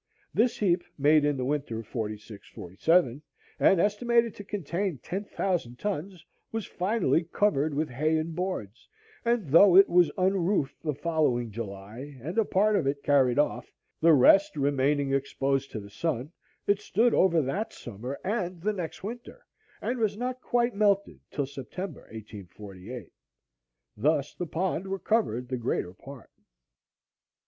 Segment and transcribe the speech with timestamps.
[0.33, 3.21] This heap, made in the winter of '46–7
[3.59, 8.89] and estimated to contain ten thousand tons, was finally covered with hay and boards;
[9.23, 13.71] and though it was unroofed the following July, and a part of it carried off,
[14.01, 16.31] the rest remaining exposed to the sun,
[16.65, 19.45] it stood over that summer and the next winter,
[19.83, 23.11] and was not quite melted till September 1848.
[23.95, 26.31] Thus the pond recovered the greater part.